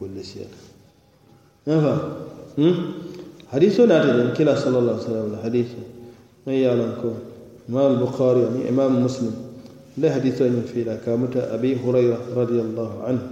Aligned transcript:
كل 0.00 0.24
شيء. 0.24 0.46
نفا 1.68 2.16
هم؟ 2.58 2.92
حديثه 3.52 3.84
ناتج 3.86 4.10
من 4.10 4.34
كلا 4.38 4.54
صلى 4.54 4.78
الله 4.78 4.92
عليه 4.92 5.02
وسلم 5.02 5.34
الحديث 5.34 5.66
ما 6.46 6.52
يعلمكم 6.52 7.14
إمام 7.70 7.92
البخاري 7.92 8.40
يعني 8.40 8.68
إمام 8.68 9.04
مسلم. 9.04 9.34
له 9.98 10.10
حديثين 10.10 10.62
في 10.74 10.98
كامتة 11.06 11.54
أبي 11.54 11.76
هريرة 11.76 12.18
رضي 12.36 12.60
الله 12.60 13.02
عنه. 13.02 13.22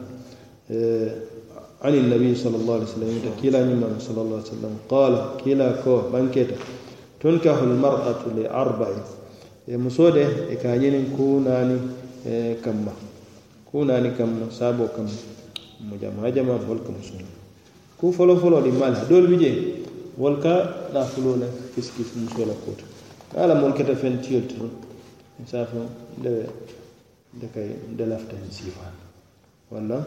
عن 1.82 1.94
النبي 1.94 2.34
صلى 2.34 2.56
الله 2.56 2.74
عليه 2.74 2.84
وسلم. 2.84 3.20
كلا 3.42 3.64
من 3.64 3.96
صلى 3.98 4.20
الله 4.22 4.36
عليه 4.36 4.46
وسلم. 4.46 4.74
قال 4.88 5.14
كلا 5.44 5.82
كو. 5.82 6.00
بنكتة 6.12 6.56
تنكح 7.20 7.58
المرأة 7.62 8.22
لأربع. 8.36 8.88
إيه 9.68 9.76
مسودة. 9.76 10.28
إيه 10.28 10.54
كاينين 10.54 11.14
كوناني. 11.16 11.78
إيه 12.26 12.56
كما 12.64 12.92
كوناني 13.72 14.10
كما 14.10 14.46
سابو 14.50 14.86
كما 14.96 15.08
mo 15.82 15.96
jama 15.96 16.30
jama 16.30 16.58
fol 16.58 16.78
ka 16.82 16.90
musul 16.90 17.24
ku 17.98 18.12
folo 18.12 18.36
folo 18.36 18.60
di 18.60 18.70
mal 18.70 18.94
dol 19.08 19.26
bi 19.28 19.36
je 19.36 19.52
wol 20.16 20.38
ka 20.38 20.88
na 20.92 21.04
fulo 21.04 21.36
la 21.36 21.46
kis 21.74 21.90
kis 21.96 22.14
musul 22.16 22.50
ko 22.64 22.72
to 22.78 22.84
ala 23.38 23.54
mon 23.54 23.72
kata 23.72 23.94
fen 23.94 24.20
tiyol 24.20 24.46
to 24.46 24.70
fo 25.46 25.80
de 26.22 26.46
de 27.40 27.46
kay 27.52 27.68
de 27.96 28.04
lafta 28.06 28.36
en 28.36 28.50
sifa. 28.50 28.92
Wala 29.70 30.04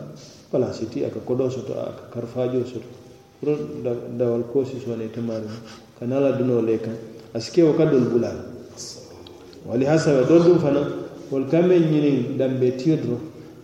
wala 0.52 0.74
siti 0.74 1.04
aka 1.04 1.20
kodo 1.20 1.50
soto 1.50 1.74
aka 1.74 2.10
karfajo 2.14 2.64
soto. 2.66 2.86
Pro 3.42 3.56
da 3.84 3.92
wal 3.92 4.18
dawal 4.18 4.44
kosi 4.52 4.80
sone 4.80 5.10
tamari. 5.12 5.48
Kanala 6.00 6.32
duno 6.38 6.62
leka. 6.62 6.92
Aske 7.34 7.64
o 7.64 7.74
kadol 7.74 8.06
bulal. 8.10 8.38
Wali 9.66 9.86
hasa 9.86 10.24
do 10.24 10.40
dum 10.40 10.60
fana 10.60 10.82
wol 11.32 11.46
kamen 11.50 11.90
nyini 11.92 12.38
dambe 12.38 12.78
tiyodro 12.78 13.18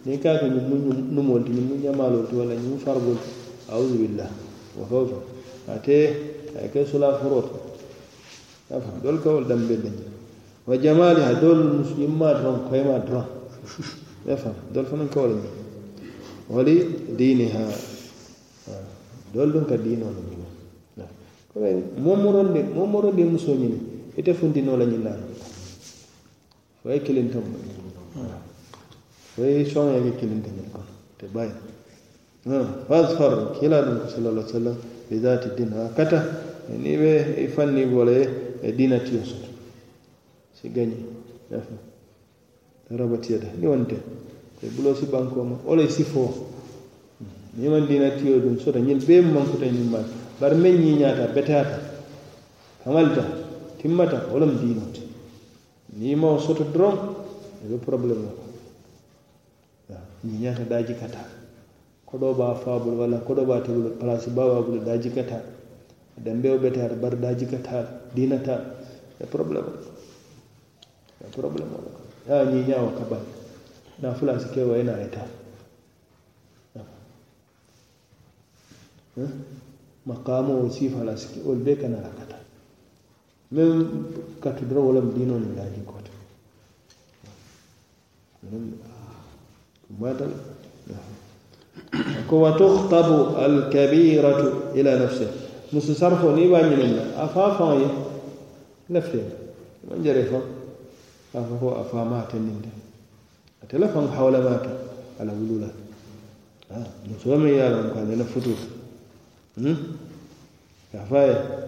ni 0.05 0.17
ka 0.19 0.37
ko 0.39 0.45
ñiŋ 0.45 0.65
numol 0.67 0.97
numoolu 1.13 1.43
ti 1.45 1.51
ñiŋ 1.51 1.65
mu 1.69 1.75
ñamaaloolu 1.83 2.27
ti 2.27 2.35
walla 2.35 2.53
ñiŋ 2.55 2.69
mu 2.73 2.77
ti 2.77 3.29
audu 3.69 3.95
billah 4.01 4.29
wo 4.77 4.83
fewo 4.89 5.17
ate 5.67 5.97
ay 6.57 6.67
ke 6.73 6.83
sula 6.85 7.13
furot. 7.21 7.47
Afa 8.71 8.91
dol 9.03 9.19
ka 9.21 9.29
wolu 9.29 9.45
dambe 9.47 9.75
le 9.75 9.89
je 9.91 9.91
wa 10.65 10.77
jamaaliha 10.77 11.33
doolu 11.39 11.83
yimmaa 11.99 12.33
doroŋ 12.39 12.57
koyemaa 12.69 12.99
dron 12.99 13.25
afa 14.31 14.51
dol 14.73 14.85
fanaŋ 14.85 15.09
ka 15.09 15.19
wo 15.21 15.27
le 15.27 15.35
ñiŋ 15.35 15.53
wali 16.49 16.75
diiniha 17.17 17.63
dol 19.33 19.51
duŋ 19.51 19.65
ka 19.69 19.75
diinoo 19.77 20.09
le 20.15 20.21
ñiŋ 20.29 20.41
kobe 21.51 21.69
momorondi 21.99 22.61
momorondi 22.73 23.23
musoo 23.23 23.55
ñini 23.59 23.77
ite 24.15 24.31
funtinoo 24.33 24.77
la 24.79 24.85
ñiŋ 24.85 25.03
laala 25.03 25.25
fo 26.81 26.89
ye 26.89 26.99
kiliŋ 27.05 27.27
tombo 27.33 27.57
woye 29.37 29.65
soŋoyeke 29.65 30.17
kilintiñin 30.19 30.69
kono 30.71 30.85
te 31.17 31.25
bayi 31.33 31.51
fasfar 32.87 33.51
kila 33.59 33.81
ɗum 33.81 33.97
ko 34.01 34.07
sallallah 34.09 34.47
sallam 34.47 34.75
bi 35.09 35.19
zati 35.19 35.49
din 35.55 35.71
ha 35.73 35.89
kata 35.95 36.19
ni 36.77 36.95
ɓe 36.97 37.47
fanni 37.55 37.85
bole 37.85 38.17
e 38.61 38.71
dina 38.75 38.99
tiyo 38.99 39.23
soto 39.23 39.47
si 40.53 40.69
gañi 40.69 41.05
yafa 41.49 41.73
rabatiyata 42.89 43.47
ni 43.59 43.65
wonte 43.67 43.95
e 44.61 44.67
bulo 44.75 44.93
si 44.95 45.05
bankoma 45.05 45.57
ole 45.65 45.89
si 45.89 46.03
fo. 46.03 46.49
Ni 47.53 47.67
man 47.67 47.85
dina 47.85 48.09
tiyo 48.11 48.39
ɗum 48.39 48.59
sota 48.59 48.79
ñin 48.79 49.03
be 49.05 49.19
mankuta 49.21 49.65
ñin 49.65 49.89
ma. 49.89 49.99
Bar 50.39 50.55
men 50.55 50.79
ñiñata 50.79 51.27
betata. 51.33 51.79
Hamalta 52.85 53.23
timmata 53.81 54.27
wolom 54.31 54.57
dinote 54.57 55.01
ni 55.97 56.15
mawo 56.15 56.39
soto 56.39 56.63
doron 56.63 56.97
eɓe 57.65 57.77
probléme 57.85 58.25
o 58.25 58.40
ñiñata 60.23 60.63
daji 60.65 60.93
kata 60.95 61.19
koɗo 62.05 62.33
ɓa 62.33 62.55
fabul 62.55 62.93
walla 62.99 63.17
koɗo 63.17 63.45
ɓa 63.45 63.61
tebul 63.63 63.91
place 63.99 64.29
bawa 64.29 64.61
bulu 64.61 64.83
daji 64.85 65.09
kata 65.09 65.41
dambewo 66.17 66.57
ɓetata 66.57 66.95
bar 66.95 67.15
daji 67.19 67.45
kata 67.45 68.01
dinata 68.15 68.55
e 69.19 69.25
probléme 69.25 69.71
e 71.23 71.27
probléme 71.31 71.73
o. 71.73 71.91
Ya 72.29 72.45
ñiñawo 72.45 72.91
kabal 72.97 73.23
na 74.01 74.13
fulasi 74.13 74.49
kewa 74.53 74.77
ena 74.77 74.93
eta 75.01 75.25
maqamo 80.05 80.65
o 80.65 80.69
sifala 80.69 81.17
siki 81.17 81.41
ol 81.45 81.57
be 81.57 81.75
kana 81.75 81.97
rakata. 82.01 82.37
Même 83.51 84.05
katudora 84.39 84.81
wolam 84.81 85.11
dinoni 85.13 85.55
daji 85.55 85.81
kota 85.85 86.11
ماذا؟ 89.99 90.29
وتخطب 92.31 93.35
الكبيرة 93.45 94.53
إلى 94.75 94.99
نفسه. 95.03 95.31
مستصرف 95.73 96.25
نيبا 96.25 96.61
من 96.61 97.13
أفافا 97.17 97.89
نفسه 98.89 99.23
من 99.91 100.03
جريفا؟ 100.03 100.41
أفافا 101.35 101.81
أفامات 101.81 102.33
النمد 102.33 102.65
أتلفا 103.63 104.07
حول 104.17 104.31
ما 104.31 104.49
ماك. 104.49 104.69
على 105.19 105.31
ولولا. 105.31 105.67
آه. 106.71 106.85
نسوما 107.15 107.49
يا 107.49 107.69
لهم. 107.69 107.89
كان 107.93 108.17
نفتو 108.19 108.51
كفاية 110.93 111.67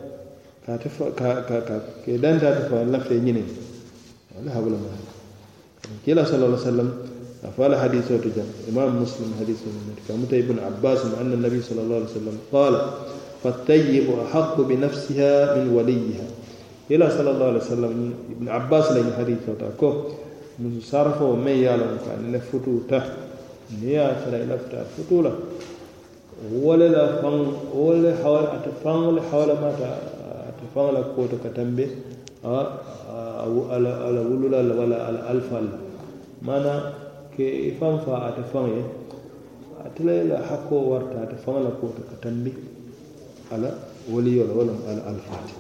كاتف 0.68 1.04
كا 1.04 1.42
كا 1.42 1.60
كا 1.60 1.82
كيدان 2.06 2.42
تاتفا 2.42 2.84
نفسه 2.84 3.16
جنين 3.16 3.48
ولا 4.40 4.54
حول 4.54 4.72
ماك 4.72 4.80
كلا 6.06 6.24
صلى 6.24 6.36
الله 6.36 6.60
عليه 6.60 6.68
وسلم. 6.68 6.94
أفعل 7.46 7.76
حديث 7.76 8.12
وتجم 8.12 8.44
إمام 8.72 9.02
مسلم 9.02 9.34
حديث 9.40 9.58
من 9.68 9.96
كمت 10.08 10.34
ابن 10.34 10.60
عباس 10.60 11.06
مع 11.06 11.22
أن 11.22 11.34
النبي 11.34 11.62
صلى 11.62 11.82
الله 11.82 11.96
عليه 11.96 12.06
وسلم 12.06 12.38
قال 12.52 12.82
فالطيب 13.44 14.04
أحق 14.26 14.62
بنفسها 14.62 15.56
من 15.56 15.70
وليها. 15.76 16.28
إلى 16.92 17.10
صلى 17.10 17.32
الله 17.32 17.46
عليه 17.46 17.58
وسلم 17.58 18.14
ابن 18.38 18.50
عباس 18.50 18.92
لين 18.92 19.14
حديث 19.18 19.38
وتكو 19.48 19.94
من 20.60 20.80
صرف 20.84 21.22
ومن 21.22 21.48
يعلم. 21.52 21.98
كأن 22.06 22.32
لفتو 22.36 22.80
ته 22.90 23.04
نيا 23.84 24.14
فلا 24.14 24.56
لفتا 24.56 24.84
فتولا 24.98 25.32
ولا 26.62 27.22
فان 27.22 27.54
ولا 27.76 28.16
حول 28.24 28.44
أتفان 28.44 28.96
ولا 28.96 29.22
حول 29.32 29.48
ما 29.48 29.76
أتفان 30.50 30.94
لا 30.94 31.02
كوتو 31.16 31.38
كتنبه 31.44 31.88
آه، 32.46 32.68
آه، 33.10 33.44
أو 33.44 33.72
على 33.72 33.90
على 33.90 34.20
ولولا 34.20 34.58
ولا 34.82 35.06
على 35.06 35.32
ألف. 35.32 35.50
معنى 36.42 37.03
ke 37.36 37.46
i 37.68 37.72
faŋ 37.80 37.94
a 38.14 38.18
ate 38.30 38.44
faŋ 38.52 38.66
ye 38.76 38.82
ate 39.86 40.00
le 40.08 40.16
la 40.30 40.38
hakkoo 40.50 40.84
warta 40.92 41.18
ate 41.26 41.36
faŋ 41.44 41.56
la 41.66 41.72
kuwo 41.78 41.92
to 41.98 42.02
ka 42.10 42.16
tambi 42.24 42.52
ala 43.54 43.70
waliyo 44.14 44.44
la 44.50 44.54
wo 44.58 44.64
loŋ 44.70 44.80
ala 44.90 45.02
alfaati 45.12 45.54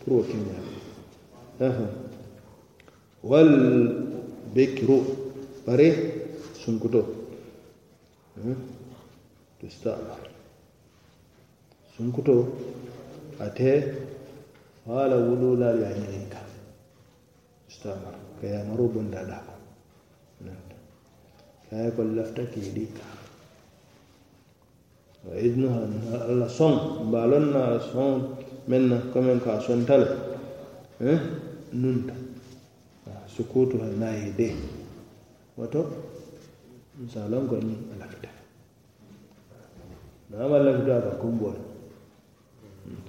pour 0.00 0.12
wo 0.16 0.22
ke 0.28 0.36
ñaama 0.46 1.86
wal 3.30 3.50
bekiru 4.54 4.98
bari 5.66 5.88
sunkuto. 6.62 7.22
Tustamar 9.62 10.18
sunkuto 11.94 12.34
a 13.38 13.46
wala 14.86 15.16
wululaal 15.26 15.78
ye 15.78 15.86
a 15.86 15.92
ñiniŋ 15.98 16.24
ka 16.32 16.40
tustamar 17.66 18.16
ka 18.40 18.46
yaamaro 18.52 18.84
bonda 18.94 19.20
daa 19.30 19.52
aye 21.72 21.88
ko 21.96 22.02
lafta 22.04 22.42
keedi 22.52 22.84
ka 22.92 23.06
wa 25.24 25.34
idnu 25.38 25.68
hanna 25.72 26.48
son 26.48 26.74
soŋ 26.76 27.10
baalon 27.12 27.46
na 27.54 27.62
soŋ 27.80 28.10
eh, 28.12 28.42
meŋ 28.68 28.82
na 28.90 28.96
commen 29.12 29.40
ka 29.40 29.60
sonta 29.60 29.96
le 30.02 30.08
nunta. 31.72 32.14
Ah, 33.08 33.24
sukutu 33.26 33.78
ha 33.82 33.88
na 33.98 34.08
ye 34.12 34.30
de. 34.38 34.48
Woto 35.56 35.80
misalon 37.00 37.48
ko 37.48 37.56
ni 37.56 37.74
a 37.92 37.94
lafita 38.00 38.28
naama 40.30 40.58
lafita 40.64 41.00
ka 41.04 41.10
kumbo 41.20 41.48
hmm. 42.84 43.00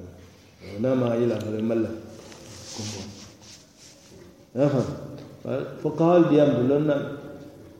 ah, 0.00 0.14
le 0.64 0.78
naama 0.80 1.16
yila 1.20 1.36
fale 1.40 1.60
malla 1.62 1.90
kumbo 2.74 3.00
aha. 4.64 4.82
Fo 5.80 5.88
kawal 5.96 6.28
diyam 6.28 6.50
to 6.56 6.62
lon 6.68 6.84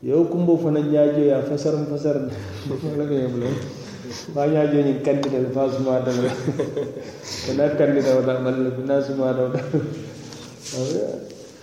yo 0.02 0.24
kumbo 0.24 0.56
fana 0.56 0.80
ñaajoya 0.80 1.42
fasaran 1.44 1.86
fasaran 1.86 2.30
walame 2.68 3.16
yam 3.20 3.34
lon 3.40 3.54
ma 4.34 4.46
ñaajoñin 4.46 5.02
candidat 5.04 5.52
fa 5.52 5.68
suma 5.70 6.00
daw. 6.00 6.14
Wona 7.46 7.68
candidat 7.78 8.14
wona 8.18 8.34
walla 8.42 8.70
na 8.86 8.96
suma 9.02 9.32
daw. 9.36 9.52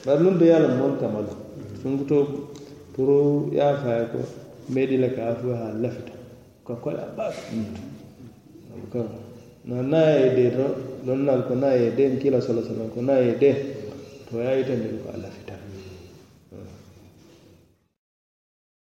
Bar 0.05 0.21
lum 0.21 0.37
do 0.37 0.45
yalam 0.45 0.77
moon 0.77 0.97
kamala 0.99 1.33
sunguto 1.81 2.47
pour 2.93 3.49
yaafaya 3.51 4.05
ko 4.11 4.19
meɗila 4.71 5.09
ka 5.15 5.21
afu 5.33 5.51
ha 5.51 5.73
lafita. 5.75 6.13
Ka 6.65 6.73
kola 6.79 7.03
baaka 7.17 7.41
kan 8.93 9.07
na 9.65 9.81
na 9.81 9.99
ye 10.15 10.29
de 10.35 10.45
ɗon 11.05 11.25
nal 11.25 11.43
ko 11.47 11.55
na 11.55 11.73
ye 11.73 11.91
den 11.95 12.19
kila 12.19 12.39
sala 12.39 12.61
sallam 12.61 12.87
ko 12.93 13.01
na 13.01 13.17
ye 13.19 13.35
de. 13.37 13.51
To 14.29 14.37
yayitandel 14.39 15.03
ko 15.03 15.11
lafita. 15.19 15.56